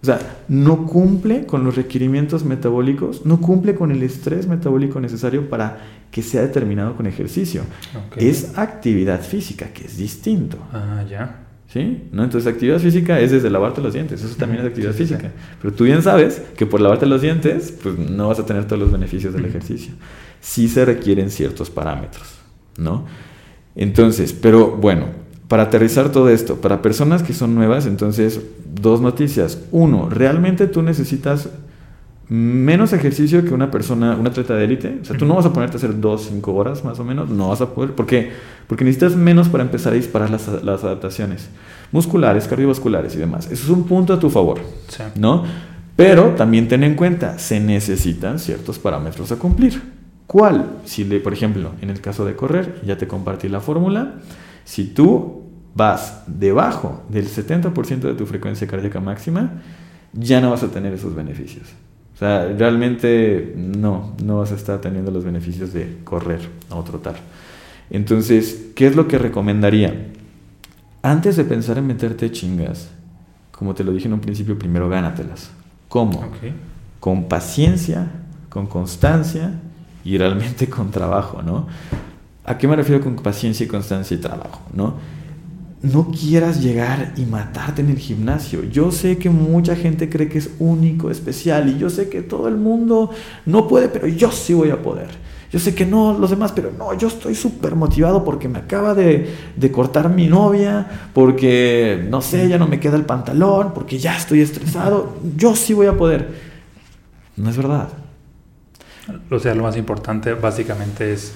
[0.00, 5.48] O sea, no cumple con los requerimientos metabólicos, no cumple con el estrés metabólico necesario
[5.48, 5.78] para
[6.10, 7.62] que sea determinado con ejercicio.
[8.16, 10.56] Es actividad física, que es distinto.
[10.72, 11.44] Ah, ya.
[11.72, 12.08] ¿Sí?
[12.12, 12.24] ¿No?
[12.24, 14.22] Entonces, actividad física es desde lavarte los dientes.
[14.22, 15.32] Eso también es actividad sí, sí, física.
[15.60, 18.80] Pero tú bien sabes que por lavarte los dientes, pues no vas a tener todos
[18.80, 19.92] los beneficios del ejercicio.
[20.40, 22.38] Sí se requieren ciertos parámetros,
[22.78, 23.04] ¿no?
[23.74, 25.06] Entonces, pero bueno,
[25.48, 28.40] para aterrizar todo esto, para personas que son nuevas, entonces,
[28.80, 29.58] dos noticias.
[29.72, 31.48] Uno, realmente tú necesitas
[32.28, 34.98] menos ejercicio que una persona, un atleta de élite.
[35.00, 37.30] O sea, tú no vas a ponerte a hacer dos, cinco horas más o menos.
[37.30, 37.92] No vas a poder.
[37.92, 38.30] ¿Por qué?
[38.66, 41.48] Porque necesitas menos para empezar a disparar las, las adaptaciones
[41.90, 43.46] musculares, cardiovasculares y demás.
[43.50, 44.58] Eso es un punto a tu favor,
[44.88, 45.02] Sí.
[45.16, 45.44] ¿no?
[45.96, 49.82] Pero también ten en cuenta, se necesitan ciertos parámetros a cumplir.
[50.28, 50.66] ¿Cuál?
[50.84, 54.16] Si, le, por ejemplo, en el caso de correr, ya te compartí la fórmula.
[54.68, 59.62] Si tú vas debajo del 70% de tu frecuencia cardíaca máxima,
[60.12, 61.68] ya no vas a tener esos beneficios.
[62.14, 67.16] O sea, realmente no, no vas a estar teniendo los beneficios de correr o trotar.
[67.88, 70.08] Entonces, ¿qué es lo que recomendaría?
[71.00, 72.90] Antes de pensar en meterte chingas,
[73.50, 75.50] como te lo dije en un principio, primero gánatelas.
[75.88, 76.30] ¿Cómo?
[77.00, 78.10] Con paciencia,
[78.50, 79.62] con constancia
[80.04, 81.68] y realmente con trabajo, ¿no?
[82.48, 84.94] ¿A qué me refiero con paciencia y constancia y trabajo, no?
[85.82, 88.64] No quieras llegar y matarte en el gimnasio.
[88.64, 92.48] Yo sé que mucha gente cree que es único, especial, y yo sé que todo
[92.48, 93.10] el mundo
[93.44, 95.08] no puede, pero yo sí voy a poder.
[95.52, 98.94] Yo sé que no los demás, pero no, yo estoy súper motivado porque me acaba
[98.94, 103.98] de, de cortar mi novia, porque, no sé, ya no me queda el pantalón, porque
[103.98, 105.18] ya estoy estresado.
[105.36, 106.30] Yo sí voy a poder.
[107.36, 107.90] No es verdad.
[109.30, 111.32] O sea, lo más importante básicamente es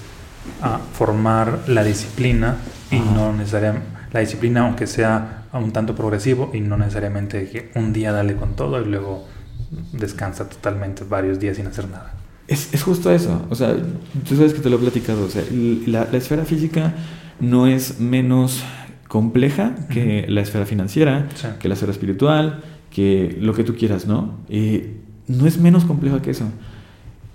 [0.61, 2.57] ah, formar la disciplina
[2.91, 7.93] y no necesariamente la disciplina, aunque sea un tanto progresivo y no necesariamente que un
[7.93, 9.27] día dale con todo y luego
[9.91, 12.13] descansa totalmente varios días sin hacer nada.
[12.47, 13.75] Es, es justo eso, o sea,
[14.27, 16.93] tú sabes que te lo he platicado, o sea, la, la esfera física
[17.39, 18.63] no es menos
[19.07, 21.29] compleja que la esfera financiera,
[21.59, 24.39] que la esfera espiritual, que lo que tú quieras, ¿no?
[24.49, 26.45] Eh, no es menos compleja que eso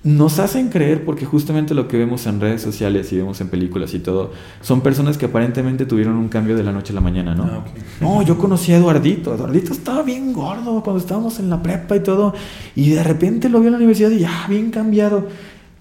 [0.05, 3.95] nos hacen creer porque justamente lo que vemos en redes sociales y vemos en películas
[3.95, 4.31] y todo
[4.61, 7.45] son personas que aparentemente tuvieron un cambio de la noche a la mañana, ¿no?
[7.45, 7.65] Ah,
[8.01, 9.35] no, yo conocí a Eduardito.
[9.35, 12.33] Eduardito estaba bien gordo cuando estábamos en la prepa y todo.
[12.77, 15.27] Y de repente lo vi en la universidad y ya, bien cambiado.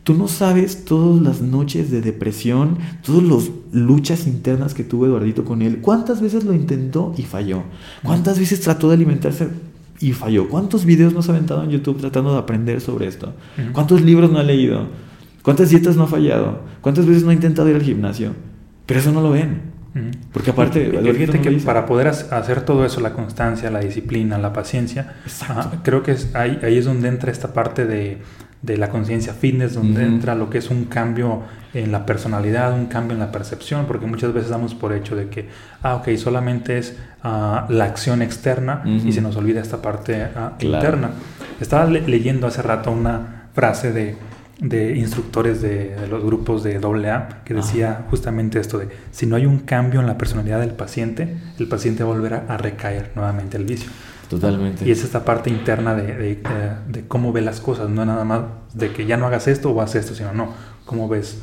[0.04, 5.44] Tú no sabes todas las noches de depresión, todas las luchas internas que tuvo Eduardito
[5.44, 5.80] con él.
[5.80, 7.64] ¿Cuántas veces lo intentó y falló?
[8.04, 9.50] ¿Cuántas veces trató de alimentarse
[10.00, 10.48] y falló.
[10.50, 13.34] ¿Cuántos videos no se ha aventado en YouTube tratando de aprender sobre esto?
[13.74, 14.88] ¿Cuántos libros no ha leído?
[15.42, 16.62] ¿Cuántas dietas no ha fallado?
[16.82, 18.34] ¿Cuántas veces no ha intentado ir al gimnasio?
[18.86, 19.78] Pero eso no lo ven.
[20.32, 25.16] Porque aparte, fíjate que para poder hacer todo eso, la constancia, la disciplina, la paciencia,
[25.84, 28.20] creo que es, ahí, ahí es donde entra esta parte de,
[28.68, 32.88] de la conciencia fitness, donde entra lo que es un cambio en la personalidad, un
[32.88, 35.48] cambio en la percepción, porque muchas veces damos por hecho de que,
[35.82, 40.54] ah, ok, solamente es ah, la acción externa y se nos olvida esta parte ah,
[40.60, 41.12] interna.
[41.62, 44.18] Estaba leyendo hace rato una frase de,
[44.60, 49.46] de instructores de, los grupos de AA que decía justamente esto de, si no hay
[49.46, 53.90] un cambio en la personalidad del paciente, el paciente volverá a recaer nuevamente el vicio.
[54.30, 54.86] Totalmente.
[54.86, 56.42] Y es esta parte interna de, de,
[56.88, 58.42] de, cómo ve las cosas, no nada más
[58.74, 60.54] de que ya no hagas esto o hagas esto, sino no,
[60.86, 61.40] cómo ves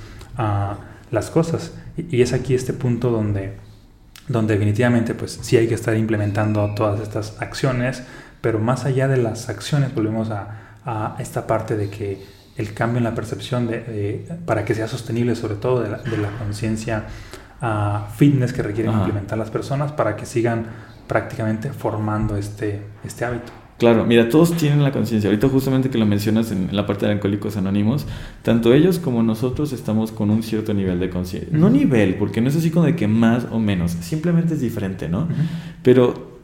[1.10, 1.72] las cosas.
[1.96, 3.56] Y, es aquí este punto donde,
[4.28, 8.02] donde definitivamente pues sí hay que estar implementando todas estas acciones,
[8.40, 12.22] pero más allá de las acciones volvemos a, a esta parte de que
[12.56, 17.04] el cambio en la percepción de, para que sea sostenible sobre todo de la, conciencia
[18.16, 20.66] fitness que requieren implementar las personas para que sigan
[21.06, 23.52] prácticamente formando este, este hábito.
[23.78, 25.28] Claro, mira, todos tienen la conciencia.
[25.28, 28.06] Ahorita justamente que lo mencionas en la parte de Alcohólicos Anónimos,
[28.42, 31.50] tanto ellos como nosotros estamos con un cierto nivel de conciencia.
[31.52, 35.08] No nivel, porque no es así como de que más o menos, simplemente es diferente,
[35.08, 35.26] ¿no?
[35.82, 36.38] Pero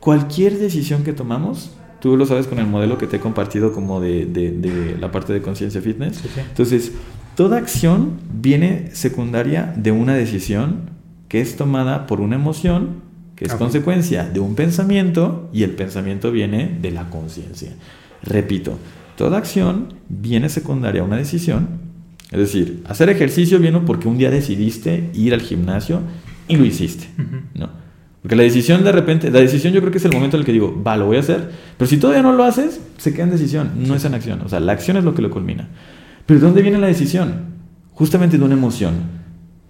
[0.00, 4.00] cualquier decisión que tomamos, tú lo sabes con el modelo que te he compartido como
[4.00, 6.22] de, de, la parte de conciencia fitness.
[6.36, 6.92] Entonces,
[7.36, 10.90] toda acción viene secundaria de una decisión
[11.28, 13.05] que es tomada por una emoción
[13.36, 17.72] que es consecuencia de un pensamiento y el pensamiento viene de la conciencia.
[18.22, 18.78] Repito,
[19.16, 21.68] toda acción viene secundaria a una decisión,
[22.32, 26.00] es decir, hacer ejercicio viene porque un día decidiste ir al gimnasio
[26.48, 27.08] y lo hiciste,
[27.54, 27.68] ¿no?
[28.22, 30.46] Porque la decisión de repente, la decisión yo creo que es el momento en el
[30.46, 33.24] que digo, va, lo voy a hacer, pero si todavía no lo haces, se queda
[33.24, 35.68] en decisión, no es en acción, o sea, la acción es lo que lo culmina.
[36.24, 37.54] Pero ¿de dónde viene la decisión?
[37.92, 39.15] Justamente de una emoción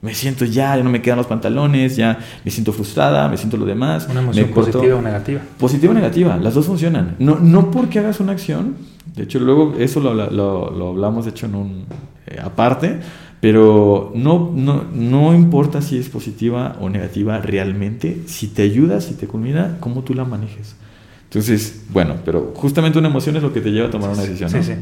[0.06, 3.56] me siento ya, ya no me quedan los pantalones, ya me siento frustrada, me siento
[3.56, 4.06] lo demás.
[4.08, 5.40] Una emoción positiva o negativa.
[5.58, 7.16] Positiva o negativa, las dos funcionan.
[7.18, 8.76] No, no porque hagas una acción,
[9.14, 11.84] de hecho luego eso lo, lo, lo hablamos de hecho en un
[12.26, 13.00] eh, aparte,
[13.40, 19.14] pero no, no, no importa si es positiva o negativa realmente, si te ayuda, si
[19.14, 20.76] te culmina, cómo tú la manejes.
[21.24, 24.48] Entonces, bueno, pero justamente una emoción es lo que te lleva a tomar una decisión.
[24.50, 24.72] Sí, sí.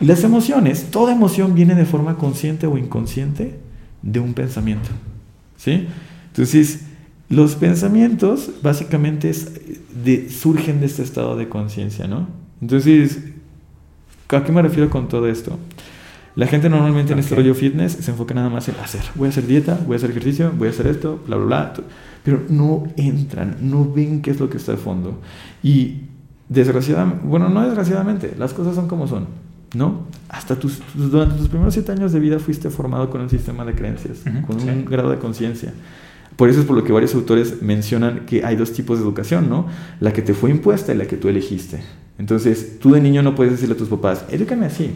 [0.00, 3.58] Y las emociones, toda emoción viene de forma consciente o inconsciente
[4.02, 4.90] de un pensamiento.
[5.56, 5.86] ¿Sí?
[6.28, 6.84] Entonces,
[7.28, 9.32] los pensamientos básicamente
[10.04, 12.28] de, surgen de este estado de conciencia, ¿no?
[12.60, 13.18] Entonces,
[14.28, 15.58] ¿a qué me refiero con todo esto?
[16.36, 19.02] La gente normalmente en este rollo fitness se enfoca nada más en hacer.
[19.16, 21.72] Voy a hacer dieta, voy a hacer ejercicio, voy a hacer esto, bla, bla, bla.
[22.22, 25.18] Pero no entran, no ven qué es lo que está de fondo.
[25.62, 26.02] Y
[26.48, 29.26] desgraciadamente, bueno, no desgraciadamente, las cosas son como son.
[29.74, 30.06] ¿No?
[30.28, 33.74] Hasta tus, durante tus primeros siete años de vida fuiste formado con un sistema de
[33.74, 35.72] creencias, con un grado de conciencia.
[36.36, 39.48] Por eso es por lo que varios autores mencionan que hay dos tipos de educación,
[39.48, 39.66] ¿no?
[39.98, 41.82] La que te fue impuesta y la que tú elegiste.
[42.18, 44.92] Entonces, tú de niño no puedes decirle a tus papás, edúcame así.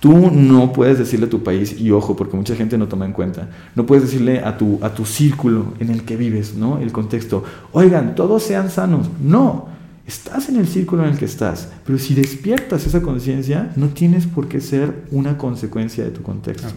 [0.00, 3.12] Tú no puedes decirle a tu país, y ojo, porque mucha gente no toma en
[3.12, 6.78] cuenta, no puedes decirle a tu, a tu círculo en el que vives, ¿no?
[6.78, 7.42] El contexto,
[7.72, 9.08] oigan, todos sean sanos.
[9.22, 9.68] No,
[10.06, 14.26] Estás en el círculo en el que estás, pero si despiertas esa conciencia, no tienes
[14.26, 16.68] por qué ser una consecuencia de tu contexto.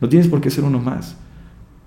[0.00, 1.16] No tienes por qué ser uno más.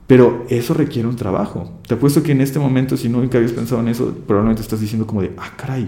[0.06, 1.80] Pero eso requiere un trabajo.
[1.88, 5.08] Te apuesto que en este momento, si nunca habías pensado en eso, probablemente estás diciendo
[5.08, 5.88] como de, ah, caray,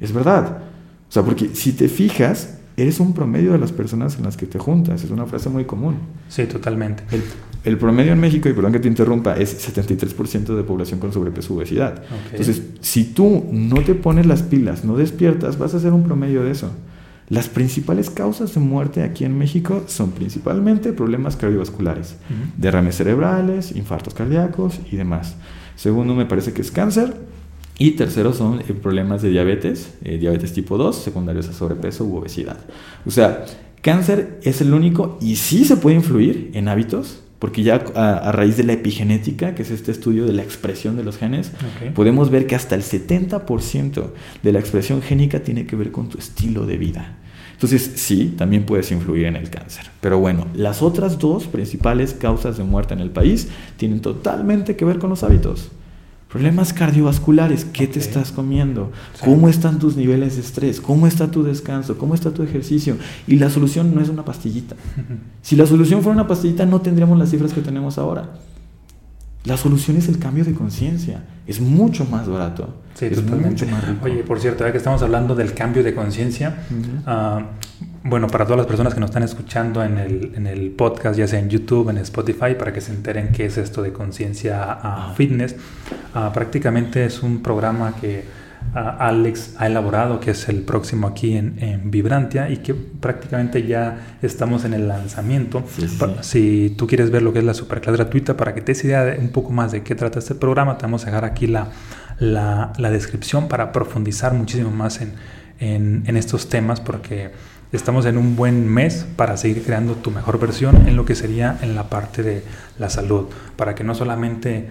[0.00, 0.62] es verdad.
[1.08, 4.46] O sea, porque si te fijas, eres un promedio de las personas en las que
[4.46, 5.04] te juntas.
[5.04, 5.96] Es una frase muy común.
[6.28, 7.04] Sí, totalmente.
[7.64, 11.54] El, promedio en México, y perdón que te interrumpa, es 73% de población con sobrepeso
[11.54, 12.02] obesidad.
[12.30, 16.42] Entonces, si tú no te pones las pilas, no despiertas, vas a ser un promedio
[16.42, 16.70] de eso.
[17.28, 22.16] Las principales causas de muerte aquí en México son principalmente problemas cardiovasculares,
[22.58, 25.36] derrames cerebrales, infartos cardíacos y demás.
[25.76, 27.14] Segundo, me parece que es cáncer.
[27.78, 32.16] Y tercero son eh, problemas de diabetes, eh, diabetes tipo 2, secundarios a sobrepeso u
[32.16, 32.58] obesidad.
[33.06, 33.44] O sea,
[33.80, 38.56] cáncer es el único y sí se puede influir en hábitos, porque ya a, raíz
[38.56, 41.50] de la epigenética, que es este estudio de la expresión de los genes,
[41.92, 44.10] podemos ver que hasta el 70%
[44.44, 47.18] de la expresión génica tiene que ver con tu estilo de vida.
[47.54, 49.86] Entonces, sí, también puedes influir en el cáncer.
[50.00, 54.84] Pero bueno, las otras dos principales causas de muerte en el país tienen totalmente que
[54.84, 55.70] ver con los hábitos.
[56.32, 58.90] Problemas cardiovasculares, ¿qué te estás comiendo?
[59.22, 60.80] ¿Cómo están tus niveles de estrés?
[60.80, 61.98] ¿Cómo está tu descanso?
[61.98, 62.96] ¿Cómo está tu ejercicio?
[63.26, 64.74] Y la solución no es una pastillita.
[65.42, 68.30] Si la solución fuera una pastillita, no tendríamos las cifras que tenemos ahora.
[69.44, 71.24] La solución es el cambio de conciencia.
[71.46, 72.82] Es mucho más barato.
[72.94, 73.66] Sí, totalmente.
[74.02, 76.58] Oye, por cierto, ya que estamos hablando del cambio de conciencia,
[77.06, 77.42] ah,
[78.04, 81.26] bueno, para todas las personas que nos están escuchando en el, en el, podcast, ya
[81.26, 85.56] sea en YouTube, en Spotify, para que se enteren qué es esto de conciencia fitness,
[86.14, 88.41] ah, prácticamente es un programa que
[88.74, 94.16] Alex ha elaborado, que es el próximo aquí en, en, Vibrantia y que prácticamente ya
[94.22, 95.62] estamos en el lanzamiento.
[96.22, 99.04] Si tú quieres ver lo que es la superclase gratuita, para que te des idea
[99.04, 101.68] de un poco más de qué trata este programa, te vamos a dejar aquí la,
[102.18, 105.12] la, la descripción para profundizar muchísimo más en,
[105.60, 107.30] en, en estos temas, porque
[107.72, 111.58] estamos en un buen mes para seguir creando tu mejor versión en lo que sería
[111.62, 112.42] en la parte de
[112.78, 114.70] la salud, para que no solamente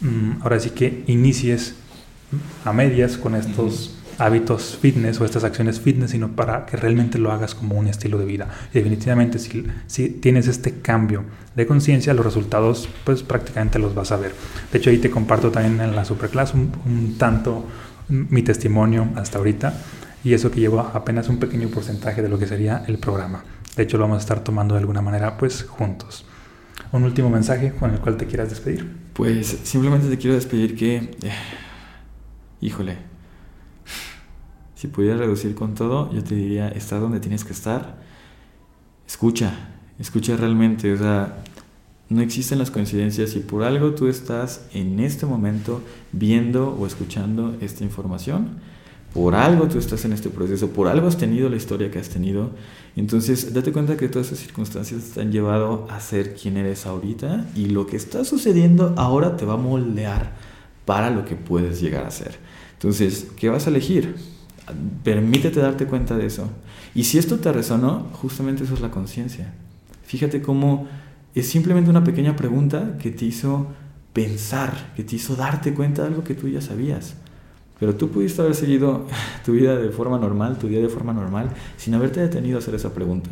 [0.00, 1.76] mm, ahora sí que inicies
[2.64, 7.32] a medias con estos hábitos fitness o estas acciones fitness, sino para que realmente lo
[7.32, 8.48] hagas como un estilo de vida.
[8.72, 11.24] Y definitivamente si, si tienes este cambio
[11.56, 14.32] de conciencia, los resultados pues prácticamente los vas a ver.
[14.70, 17.66] De hecho ahí te comparto también en la superclass un tanto
[18.08, 19.74] mi testimonio hasta ahorita
[20.24, 23.44] y eso que llevo apenas un pequeño porcentaje de lo que sería el programa.
[23.76, 26.26] De hecho, lo vamos a estar tomando de alguna manera, pues, juntos.
[26.92, 28.86] Un último mensaje con el cual te quieras despedir.
[29.14, 31.10] Pues simplemente te quiero despedir que, eh,
[32.62, 32.96] híjole,
[34.74, 38.00] si pudiera reducir con todo, yo te diría, está donde tienes que estar.
[39.06, 39.52] Escucha,
[39.98, 41.44] escucha realmente, o sea,
[42.08, 45.82] no existen las coincidencias y por algo tú estás en este momento
[46.12, 48.60] viendo o escuchando esta información
[49.12, 52.08] por algo tú estás en este proceso, por algo has tenido la historia que has
[52.08, 52.50] tenido.
[52.96, 57.46] Entonces, date cuenta que todas esas circunstancias te han llevado a ser quien eres ahorita
[57.54, 60.32] y lo que está sucediendo ahora te va a moldear
[60.84, 62.38] para lo que puedes llegar a ser.
[62.74, 64.16] Entonces, ¿qué vas a elegir?
[65.04, 66.48] Permítete darte cuenta de eso.
[66.94, 69.54] Y si esto te resonó, justamente eso es la conciencia.
[70.04, 70.88] Fíjate cómo
[71.34, 73.68] es simplemente una pequeña pregunta que te hizo
[74.12, 77.14] pensar, que te hizo darte cuenta de algo que tú ya sabías.
[77.78, 79.06] Pero tú pudiste haber seguido
[79.44, 82.74] tu vida de forma normal, tu día de forma normal, sin haberte detenido a hacer
[82.74, 83.30] esa pregunta.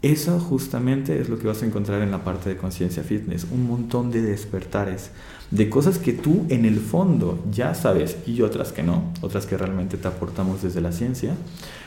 [0.00, 3.66] Eso justamente es lo que vas a encontrar en la parte de conciencia fitness, un
[3.66, 5.10] montón de despertares,
[5.50, 9.58] de cosas que tú en el fondo ya sabes y otras que no, otras que
[9.58, 11.34] realmente te aportamos desde la ciencia,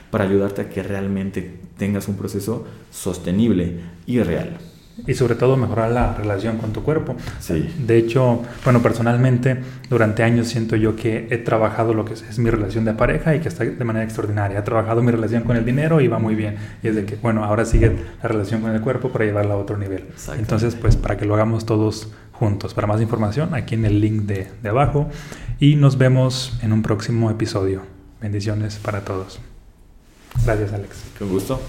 [0.10, 4.58] para ayudarte a que realmente tengas un proceso sostenible y real
[5.08, 7.16] y sobre todo mejorar la relación con tu cuerpo.
[7.40, 7.74] Sí.
[7.86, 9.58] De hecho, bueno, personalmente
[9.90, 13.40] durante años siento yo que he trabajado lo que es, mi relación de pareja y
[13.40, 14.60] que está de manera extraordinaria.
[14.60, 16.56] He trabajado mi relación con el dinero y va muy bien.
[16.84, 19.58] Y es de que, bueno, ahora sigue la relación con el cuerpo para llevarla a
[19.58, 20.06] otro nivel.
[20.38, 22.74] Entonces, pues para que lo hagamos todos juntos.
[22.74, 25.10] Para más información, aquí en el link de, de abajo.
[25.60, 27.84] Y nos vemos en un próximo episodio.
[28.22, 29.40] Bendiciones para todos.
[30.46, 31.04] Gracias, Alex.
[31.18, 31.62] Con gusto.